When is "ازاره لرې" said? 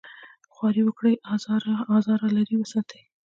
1.97-2.55